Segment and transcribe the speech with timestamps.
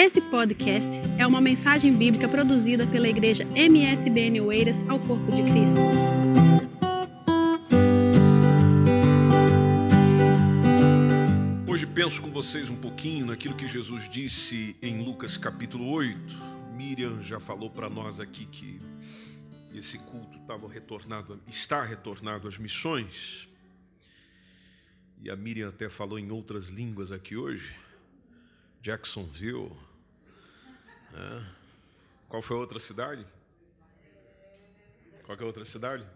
[0.00, 5.80] Esse podcast é uma mensagem bíblica produzida pela igreja MSBN Oeiras ao Corpo de Cristo.
[11.66, 16.16] Hoje penso com vocês um pouquinho naquilo que Jesus disse em Lucas capítulo 8.
[16.76, 18.80] Miriam já falou para nós aqui que
[19.74, 23.48] esse culto estava retornado, está retornado às missões.
[25.20, 27.74] E a Miriam até falou em outras línguas aqui hoje.
[28.80, 29.87] Jacksonville.
[31.12, 31.54] Né?
[32.28, 33.26] Qual foi a outra cidade?
[35.24, 36.06] Qual é a outra cidade?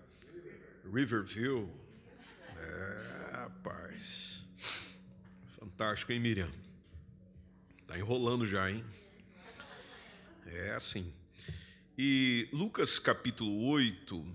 [0.92, 1.68] Riverville.
[2.56, 4.44] É, rapaz.
[5.46, 6.50] Fantástico, hein, Miriam?
[7.86, 8.84] Tá enrolando já, hein?
[10.46, 11.12] É assim.
[11.96, 14.26] E Lucas capítulo 8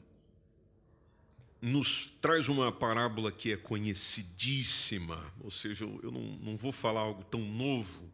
[1.61, 7.23] nos traz uma parábola que é conhecidíssima, ou seja, eu não, não vou falar algo
[7.23, 8.11] tão novo,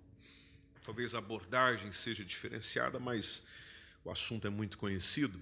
[0.83, 3.43] talvez a abordagem seja diferenciada, mas
[4.03, 5.41] o assunto é muito conhecido.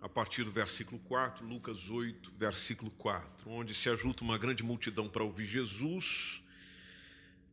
[0.00, 5.08] A partir do versículo 4, Lucas 8, versículo 4, onde se ajunta uma grande multidão
[5.08, 6.44] para ouvir Jesus.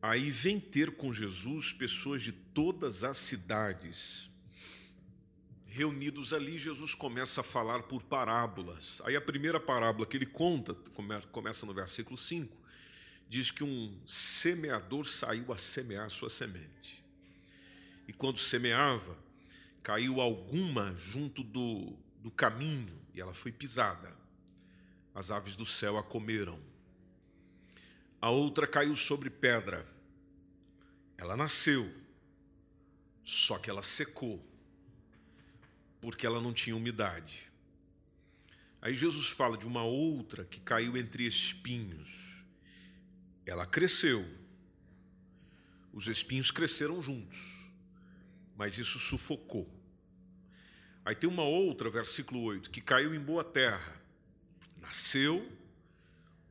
[0.00, 4.30] Aí vem ter com Jesus pessoas de todas as cidades.
[5.66, 9.02] Reunidos ali, Jesus começa a falar por parábolas.
[9.04, 10.74] Aí a primeira parábola que ele conta,
[11.32, 12.56] começa no versículo 5,
[13.28, 17.04] diz que um semeador saiu a semear sua semente.
[18.06, 19.16] E quando semeava,
[19.82, 24.16] caiu alguma junto do, do caminho e ela foi pisada.
[25.14, 26.60] As aves do céu a comeram.
[28.20, 29.86] A outra caiu sobre pedra.
[31.18, 31.90] Ela nasceu,
[33.24, 34.44] só que ela secou,
[36.00, 37.50] porque ela não tinha umidade.
[38.82, 42.35] Aí Jesus fala de uma outra que caiu entre espinhos
[43.46, 44.26] ela cresceu.
[45.92, 47.38] Os espinhos cresceram juntos,
[48.56, 49.66] mas isso sufocou.
[51.04, 54.02] Aí tem uma outra, versículo 8, que caiu em boa terra.
[54.80, 55.50] Nasceu,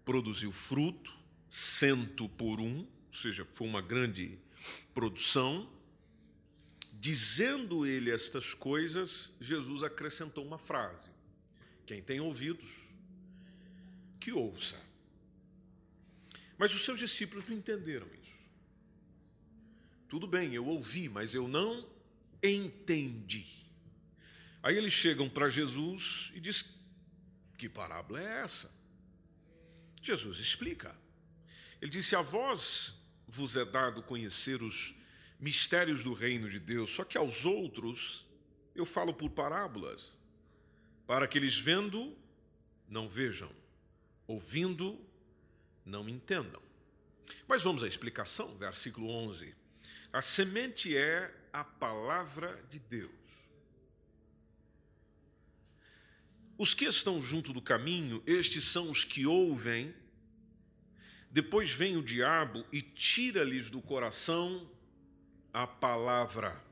[0.05, 1.13] produziu fruto,
[1.49, 4.39] cento por um, ou seja, foi uma grande
[4.93, 5.69] produção.
[6.93, 11.09] Dizendo ele estas coisas, Jesus acrescentou uma frase:
[11.85, 12.71] Quem tem ouvidos,
[14.19, 14.81] que ouça.
[16.57, 18.35] Mas os seus discípulos não entenderam isso.
[20.07, 21.87] Tudo bem, eu ouvi, mas eu não
[22.41, 23.45] entendi.
[24.63, 26.79] Aí eles chegam para Jesus e diz:
[27.57, 28.71] Que parábola é essa?
[30.01, 30.95] Jesus explica.
[31.81, 34.95] Ele disse: A vós vos é dado conhecer os
[35.39, 38.25] mistérios do reino de Deus, só que aos outros
[38.73, 40.15] eu falo por parábolas,
[41.05, 42.15] para que eles vendo
[42.87, 43.51] não vejam,
[44.27, 44.99] ouvindo
[45.85, 46.61] não entendam.
[47.47, 49.55] Mas vamos à explicação, versículo 11.
[50.11, 53.11] A semente é a palavra de Deus.
[56.57, 59.93] Os que estão junto do caminho, estes são os que ouvem,
[61.29, 64.69] depois vem o diabo e tira-lhes do coração
[65.51, 66.64] a palavra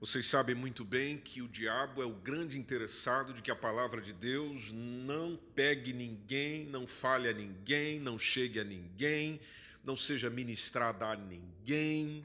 [0.00, 4.00] vocês sabem muito bem que o diabo é o grande interessado de que a palavra
[4.00, 9.38] de Deus não pegue ninguém, não fale a ninguém, não chegue a ninguém,
[9.84, 12.24] não seja ministrada a ninguém.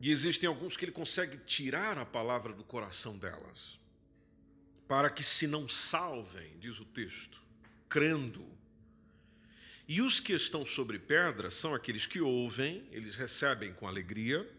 [0.00, 3.78] E existem alguns que ele consegue tirar a palavra do coração delas,
[4.88, 7.40] para que se não salvem, diz o texto,
[7.88, 8.44] crendo.
[9.86, 14.55] E os que estão sobre pedra são aqueles que ouvem, eles recebem com alegria,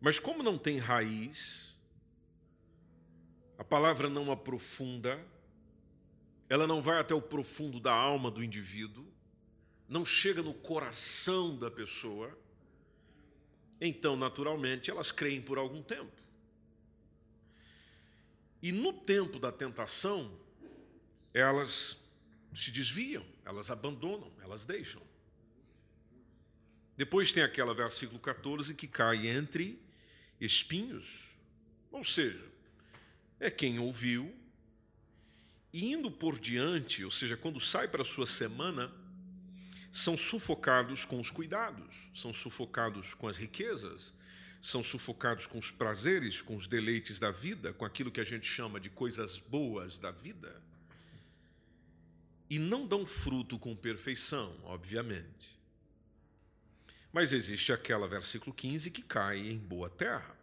[0.00, 1.78] mas como não tem raiz,
[3.58, 5.22] a palavra não aprofunda,
[6.48, 9.06] ela não vai até o profundo da alma do indivíduo,
[9.88, 12.36] não chega no coração da pessoa,
[13.80, 16.12] então, naturalmente, elas creem por algum tempo.
[18.62, 20.38] E no tempo da tentação,
[21.32, 22.04] elas
[22.54, 25.00] se desviam, elas abandonam, elas deixam.
[26.96, 29.80] Depois tem aquela versículo 14 que cai entre
[30.40, 31.28] espinhos.
[31.90, 32.44] Ou seja,
[33.38, 34.34] é quem ouviu
[35.72, 38.92] e indo por diante, ou seja, quando sai para a sua semana,
[39.92, 44.12] são sufocados com os cuidados, são sufocados com as riquezas,
[44.60, 48.46] são sufocados com os prazeres, com os deleites da vida, com aquilo que a gente
[48.46, 50.60] chama de coisas boas da vida.
[52.48, 55.59] E não dão fruto com perfeição, obviamente.
[57.12, 60.36] Mas existe aquela versículo 15 que cai em boa terra.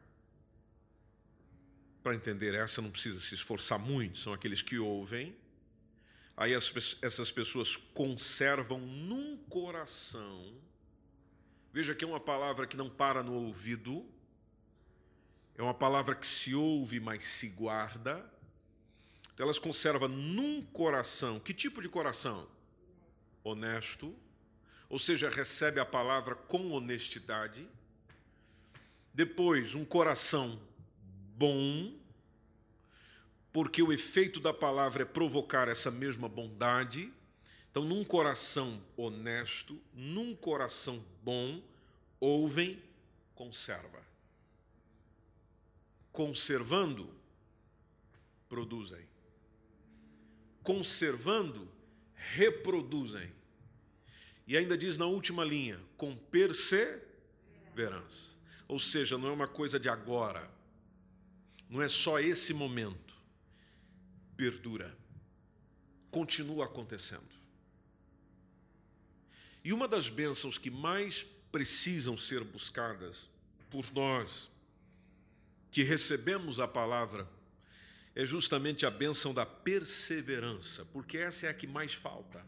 [2.03, 5.35] Para entender essa, não precisa se esforçar muito, são aqueles que ouvem,
[6.37, 6.71] Aí as,
[7.01, 10.53] essas pessoas conservam num coração.
[11.73, 14.05] Veja que é uma palavra que não para no ouvido,
[15.55, 18.23] é uma palavra que se ouve, mas se guarda.
[19.33, 21.39] Então elas conservam num coração.
[21.39, 22.47] Que tipo de coração?
[23.43, 24.15] Honesto.
[24.89, 27.67] Ou seja, recebe a palavra com honestidade.
[29.13, 30.59] Depois, um coração
[31.35, 31.93] bom,
[33.51, 37.11] porque o efeito da palavra é provocar essa mesma bondade.
[37.69, 41.61] Então, num coração honesto, num coração bom,
[42.19, 42.81] ouvem,
[43.35, 44.01] conserva.
[46.11, 47.13] Conservando,
[48.49, 49.05] produzem.
[50.63, 51.67] Conservando,
[52.13, 53.31] reproduzem.
[54.47, 58.37] E ainda diz na última linha, com perseverança.
[58.67, 60.49] Ou seja, não é uma coisa de agora,
[61.69, 63.13] não é só esse momento,
[64.37, 64.95] perdura,
[66.09, 67.37] continua acontecendo.
[69.63, 73.29] E uma das bênçãos que mais precisam ser buscadas
[73.69, 74.49] por nós,
[75.71, 77.27] que recebemos a palavra,
[78.15, 82.43] é justamente a bênção da perseverança, porque essa é a que mais falta.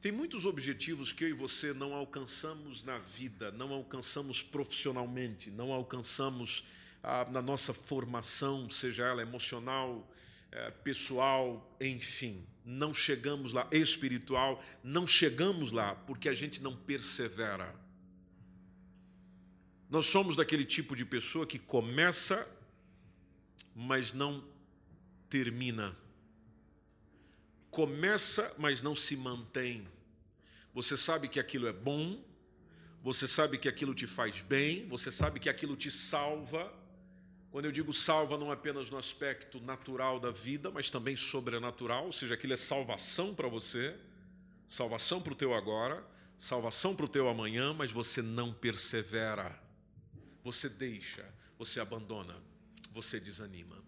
[0.00, 5.72] Tem muitos objetivos que eu e você não alcançamos na vida, não alcançamos profissionalmente, não
[5.72, 6.64] alcançamos
[7.02, 10.08] ah, na nossa formação, seja ela emocional,
[10.52, 12.46] eh, pessoal, enfim.
[12.64, 17.74] Não chegamos lá, espiritual, não chegamos lá porque a gente não persevera.
[19.90, 22.46] Nós somos daquele tipo de pessoa que começa,
[23.74, 24.44] mas não
[25.28, 25.96] termina.
[27.70, 29.86] Começa, mas não se mantém.
[30.74, 32.22] Você sabe que aquilo é bom,
[33.02, 36.72] você sabe que aquilo te faz bem, você sabe que aquilo te salva,
[37.50, 42.12] quando eu digo salva, não apenas no aspecto natural da vida, mas também sobrenatural, ou
[42.12, 43.96] seja, aquilo é salvação para você,
[44.68, 46.04] salvação para o teu agora,
[46.36, 49.58] salvação para o teu amanhã, mas você não persevera,
[50.44, 51.24] você deixa,
[51.58, 52.36] você abandona,
[52.92, 53.87] você desanima.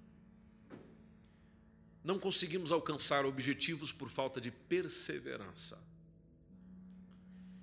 [2.03, 5.79] Não conseguimos alcançar objetivos por falta de perseverança.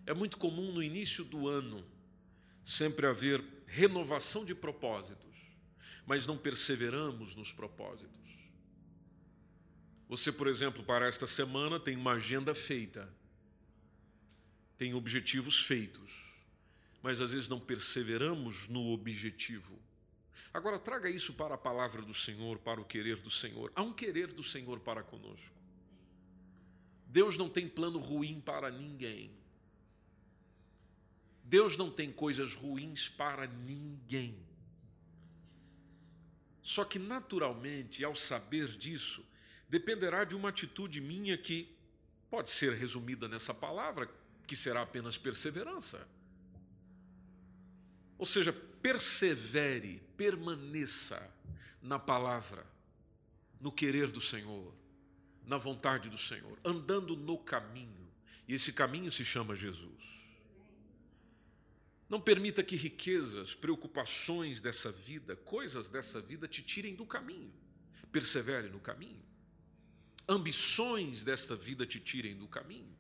[0.06, 1.84] É muito comum no início do ano
[2.64, 5.28] sempre haver renovação de propósitos
[6.08, 8.16] mas não perseveramos nos propósitos.
[10.08, 13.14] Você, por exemplo, para esta semana tem uma agenda feita,
[14.78, 16.34] tem objetivos feitos,
[17.04, 19.78] mas às vezes não perseveramos no objetivo.
[20.58, 23.72] Agora, traga isso para a palavra do Senhor, para o querer do Senhor.
[23.76, 25.56] Há um querer do Senhor para conosco.
[27.06, 29.30] Deus não tem plano ruim para ninguém.
[31.44, 34.36] Deus não tem coisas ruins para ninguém.
[36.64, 39.24] Só que, naturalmente, ao saber disso,
[39.70, 41.72] dependerá de uma atitude minha que
[42.32, 44.10] pode ser resumida nessa palavra,
[44.48, 46.08] que será apenas perseverança.
[48.18, 48.52] Ou seja,
[48.88, 51.22] persevere, permaneça
[51.82, 52.66] na palavra,
[53.60, 54.74] no querer do Senhor,
[55.46, 58.08] na vontade do Senhor, andando no caminho.
[58.48, 59.92] E esse caminho se chama Jesus.
[62.08, 67.54] Não permita que riquezas, preocupações dessa vida, coisas dessa vida te tirem do caminho.
[68.10, 69.22] Persevere no caminho.
[70.30, 72.96] Ambições desta vida te tirem do caminho.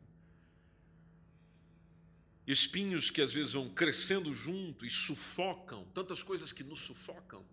[2.48, 7.46] Espinhos que às vezes vão crescendo junto e sufocam, tantas coisas que nos sufocam.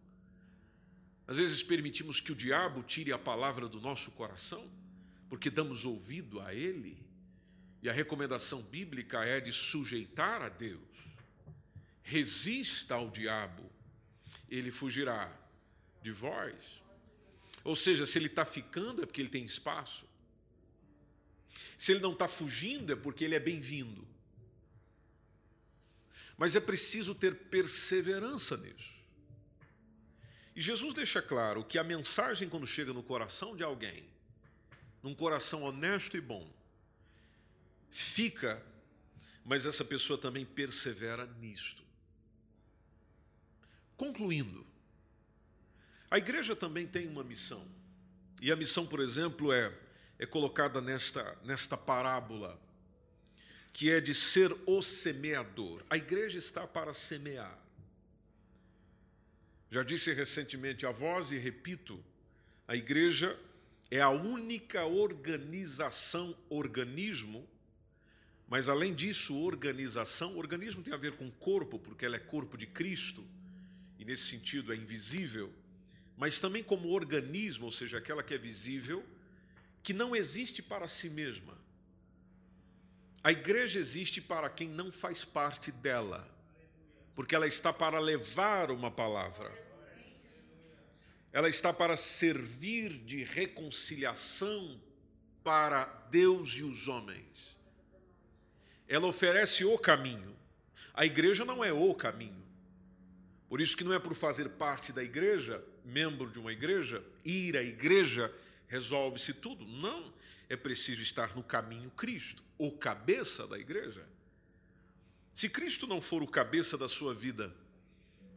[1.26, 4.70] Às vezes permitimos que o diabo tire a palavra do nosso coração,
[5.28, 6.96] porque damos ouvido a ele.
[7.82, 10.94] E a recomendação bíblica é de sujeitar a Deus
[12.04, 13.64] resista ao diabo,
[14.48, 15.34] ele fugirá
[16.02, 16.82] de vós.
[17.64, 20.06] Ou seja, se ele está ficando é porque ele tem espaço.
[21.78, 24.06] Se ele não está fugindo é porque ele é bem-vindo.
[26.36, 28.94] Mas é preciso ter perseverança nisso.
[30.56, 34.04] E Jesus deixa claro que a mensagem, quando chega no coração de alguém,
[35.02, 36.48] num coração honesto e bom,
[37.90, 38.64] fica,
[39.44, 41.82] mas essa pessoa também persevera nisto.
[43.96, 44.66] Concluindo,
[46.10, 47.66] a igreja também tem uma missão.
[48.40, 49.72] E a missão, por exemplo, é,
[50.18, 52.60] é colocada nesta, nesta parábola,
[53.74, 55.82] que é de ser o semeador.
[55.90, 57.58] A igreja está para semear.
[59.68, 62.02] Já disse recentemente a voz e repito,
[62.68, 63.36] a igreja
[63.90, 67.48] é a única organização, organismo,
[68.46, 72.68] mas além disso, organização, organismo tem a ver com corpo, porque ela é corpo de
[72.68, 73.26] Cristo
[73.98, 75.52] e nesse sentido é invisível,
[76.16, 79.04] mas também como organismo, ou seja, aquela que é visível,
[79.82, 81.63] que não existe para si mesma.
[83.24, 86.28] A igreja existe para quem não faz parte dela,
[87.14, 89.50] porque ela está para levar uma palavra.
[91.32, 94.78] Ela está para servir de reconciliação
[95.42, 97.56] para Deus e os homens.
[98.86, 100.36] Ela oferece o caminho.
[100.92, 102.44] A igreja não é o caminho.
[103.48, 107.56] Por isso que não é por fazer parte da igreja, membro de uma igreja, ir
[107.56, 108.30] à igreja
[108.66, 109.66] resolve-se tudo.
[109.66, 110.12] Não,
[110.48, 114.06] é preciso estar no caminho Cristo o cabeça da igreja.
[115.32, 117.52] Se Cristo não for o cabeça da sua vida,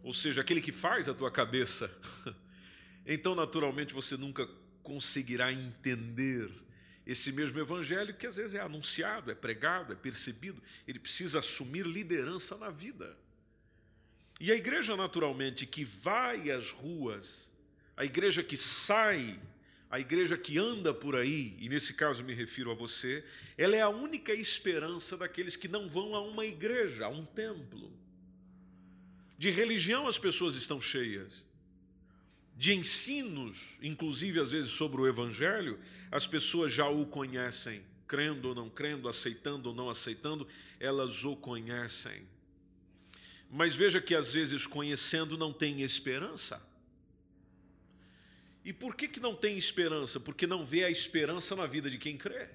[0.04, 1.92] ou seja, aquele que faz a tua cabeça,
[3.06, 4.48] então naturalmente você nunca
[4.82, 6.50] conseguirá entender
[7.06, 11.86] esse mesmo evangelho que às vezes é anunciado, é pregado, é percebido, ele precisa assumir
[11.86, 13.18] liderança na vida.
[14.40, 17.52] E a igreja, naturalmente, que vai às ruas,
[17.96, 19.40] a igreja que sai
[19.90, 23.24] a igreja que anda por aí, e nesse caso me refiro a você,
[23.58, 27.92] ela é a única esperança daqueles que não vão a uma igreja, a um templo.
[29.38, 31.46] De religião as pessoas estão cheias.
[32.58, 35.80] De ensinos, inclusive às vezes sobre o evangelho,
[36.12, 40.48] as pessoas já o conhecem, crendo ou não crendo, aceitando ou não aceitando,
[40.80, 42.28] elas o conhecem.
[43.50, 46.62] Mas veja que às vezes conhecendo não tem esperança.
[48.68, 50.20] E por que, que não tem esperança?
[50.20, 52.50] Porque não vê a esperança na vida de quem crê.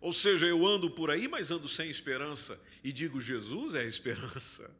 [0.00, 2.56] Ou seja, eu ando por aí, mas ando sem esperança.
[2.84, 4.70] E digo, Jesus é a esperança.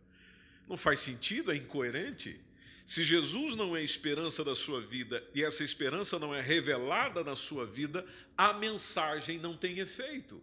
[0.69, 2.41] Não faz sentido, é incoerente.
[2.87, 7.25] Se Jesus não é a esperança da sua vida e essa esperança não é revelada
[7.25, 8.07] na sua vida,
[8.39, 10.41] a mensagem não tem efeito.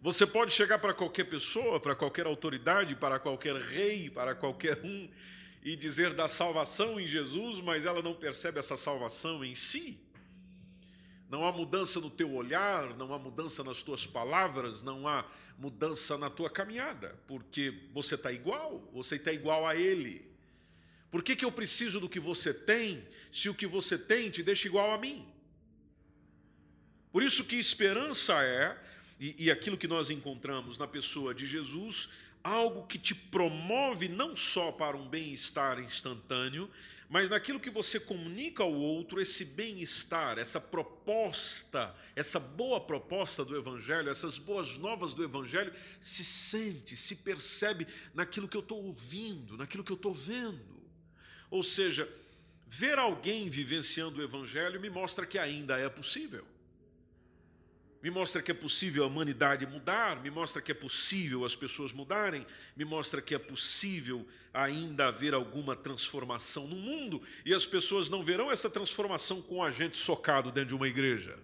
[0.00, 5.10] Você pode chegar para qualquer pessoa, para qualquer autoridade, para qualquer rei, para qualquer um,
[5.62, 10.00] e dizer da salvação em Jesus, mas ela não percebe essa salvação em si.
[11.28, 15.26] Não há mudança no teu olhar, não há mudança nas tuas palavras, não há
[15.58, 20.26] mudança na tua caminhada, porque você está igual, você está igual a Ele.
[21.10, 24.42] Por que, que eu preciso do que você tem, se o que você tem te
[24.42, 25.26] deixa igual a mim?
[27.10, 28.78] Por isso que esperança é,
[29.18, 32.10] e, e aquilo que nós encontramos na pessoa de Jesus,
[32.48, 36.70] algo que te promove não só para um bem-estar instantâneo,
[37.08, 43.56] mas naquilo que você comunica ao outro, esse bem-estar, essa proposta, essa boa proposta do
[43.56, 49.56] Evangelho, essas boas novas do Evangelho, se sente, se percebe naquilo que eu estou ouvindo,
[49.56, 50.82] naquilo que eu estou vendo.
[51.50, 52.08] Ou seja,
[52.66, 56.46] ver alguém vivenciando o Evangelho me mostra que ainda é possível
[58.02, 61.92] me mostra que é possível a humanidade mudar, me mostra que é possível as pessoas
[61.92, 68.08] mudarem, me mostra que é possível ainda haver alguma transformação no mundo e as pessoas
[68.08, 71.38] não verão essa transformação com a gente socado dentro de uma igreja.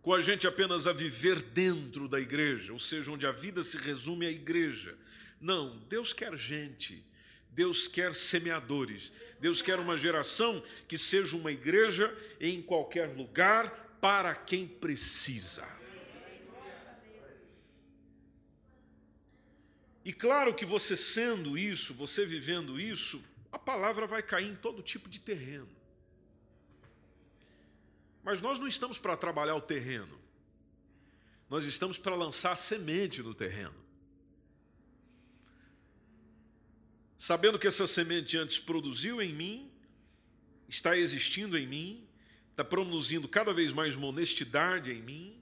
[0.00, 3.76] Com a gente apenas a viver dentro da igreja, ou seja, onde a vida se
[3.76, 4.96] resume à igreja.
[5.38, 7.04] Não, Deus quer gente,
[7.52, 14.34] Deus quer semeadores, Deus quer uma geração que seja uma igreja em qualquer lugar para
[14.34, 15.66] quem precisa.
[20.04, 24.82] E claro que você sendo isso, você vivendo isso, a palavra vai cair em todo
[24.82, 25.68] tipo de terreno.
[28.22, 30.18] Mas nós não estamos para trabalhar o terreno.
[31.48, 33.74] Nós estamos para lançar semente no terreno.
[37.20, 39.70] Sabendo que essa semente antes produziu em mim,
[40.66, 42.08] está existindo em mim,
[42.50, 45.38] está produzindo cada vez mais uma honestidade em mim,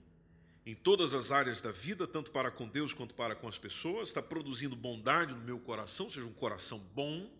[0.67, 4.09] em todas as áreas da vida, tanto para com Deus quanto para com as pessoas,
[4.09, 7.31] está produzindo bondade no meu coração, seja um coração bom,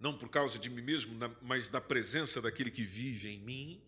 [0.00, 3.80] não por causa de mim mesmo, mas da presença daquele que vive em mim,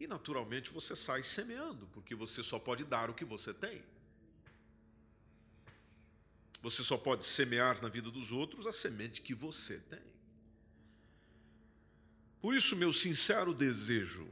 [0.00, 3.84] e naturalmente você sai semeando, porque você só pode dar o que você tem.
[6.62, 10.02] Você só pode semear na vida dos outros a semente que você tem.
[12.40, 14.28] Por isso, meu sincero desejo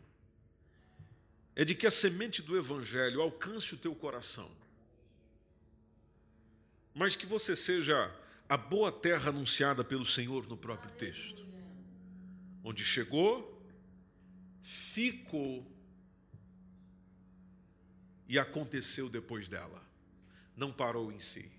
[1.54, 4.50] é de que a semente do Evangelho alcance o teu coração,
[6.95, 8.14] mas que você seja
[8.49, 11.45] a boa terra anunciada pelo Senhor no próprio texto,
[12.62, 13.56] onde chegou,
[14.62, 15.66] ficou
[18.28, 19.83] e aconteceu depois dela,
[20.56, 21.50] não parou em si.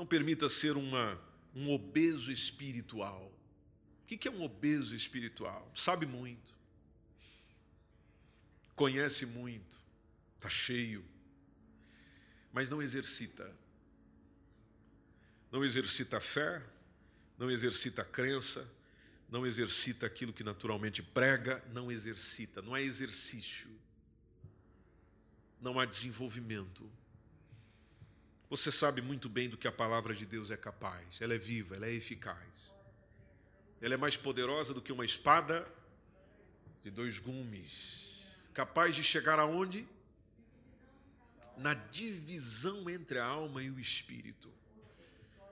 [0.00, 1.20] Não permita ser uma,
[1.54, 3.30] um obeso espiritual.
[4.02, 5.70] O que é um obeso espiritual?
[5.74, 6.54] Sabe muito,
[8.74, 9.78] conhece muito,
[10.36, 11.04] está cheio,
[12.50, 13.54] mas não exercita.
[15.52, 16.62] Não exercita a fé,
[17.36, 18.66] não exercita a crença,
[19.28, 23.70] não exercita aquilo que naturalmente prega, não exercita, não há exercício,
[25.60, 26.90] não há desenvolvimento.
[28.50, 31.76] Você sabe muito bem do que a palavra de Deus é capaz, ela é viva,
[31.76, 32.70] ela é eficaz,
[33.80, 35.66] ela é mais poderosa do que uma espada
[36.82, 38.20] de dois gumes,
[38.52, 39.86] capaz de chegar aonde?
[41.56, 44.50] Na divisão entre a alma e o espírito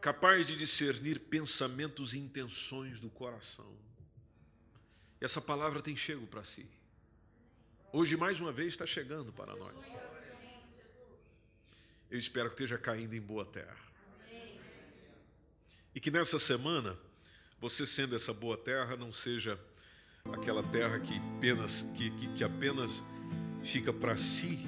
[0.01, 3.71] capaz de discernir pensamentos e intenções do coração.
[5.21, 6.67] E essa palavra tem chego para si.
[7.93, 9.77] Hoje, mais uma vez, está chegando para nós.
[12.11, 13.77] Eu espero que esteja caindo em boa terra.
[15.95, 16.97] E que nessa semana,
[17.61, 19.59] você sendo essa boa terra, não seja
[20.33, 23.03] aquela terra que apenas, que, que, que apenas
[23.63, 24.67] fica para si.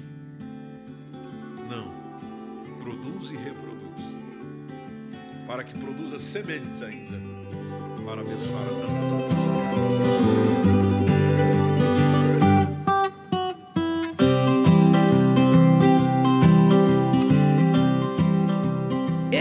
[1.69, 2.01] Não.
[2.83, 3.81] Produz e reproduz
[5.51, 7.17] para que produza sementes ainda,
[8.05, 10.70] para abençoar a tantas outras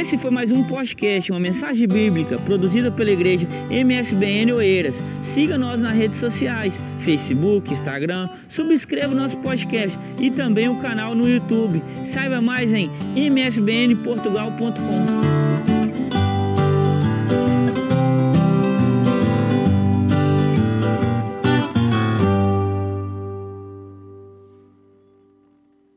[0.00, 5.02] Esse foi mais um podcast, uma mensagem bíblica produzida pela igreja MSBN Oeiras.
[5.22, 11.14] Siga nós nas redes sociais, Facebook, Instagram, subscreva o nosso podcast e também o canal
[11.14, 11.82] no YouTube.
[12.06, 15.29] Saiba mais em msbnportugal.com.